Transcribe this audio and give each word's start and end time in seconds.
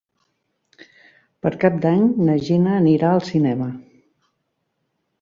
Per 1.43 1.51
Cap 1.65 1.77
d'Any 1.85 2.03
na 2.31 2.39
Gina 2.49 2.75
anirà 2.81 3.15
al 3.15 3.25
cinema. 3.31 3.73